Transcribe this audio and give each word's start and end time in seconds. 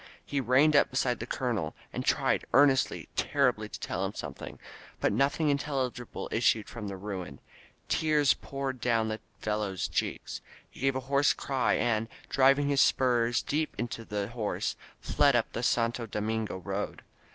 He 0.25 0.41
reined 0.41 0.75
up 0.75 0.89
beside 0.89 1.19
the 1.19 1.27
colonel, 1.27 1.75
and 1.93 2.03
tried 2.03 2.45
earnestly, 2.55 3.07
terribly, 3.15 3.69
to 3.69 3.79
tell 3.79 4.03
him 4.03 4.15
something; 4.15 4.57
but 4.99 5.13
nothing 5.13 5.49
intelligible 5.49 6.27
issued 6.31 6.67
from 6.67 6.87
the 6.87 6.97
ruin. 6.97 7.39
Tears 7.87 8.33
poured 8.33 8.81
down 8.81 9.09
the 9.09 9.19
poor 9.19 9.41
fellow's 9.43 9.87
cheeks. 9.87 10.41
He 10.67 10.79
gave 10.79 10.95
a 10.95 11.01
hoarse 11.01 11.33
cry, 11.33 11.75
and, 11.75 12.07
driving 12.29 12.67
his 12.69 12.81
spurs 12.81 13.43
deep 13.43 13.75
in 13.77 13.87
his 13.95 14.31
horse, 14.31 14.75
fled 15.01 15.35
up 15.35 15.53
the 15.53 15.61
Santo 15.61 16.07
Domingo 16.07 16.57
road. 16.57 17.03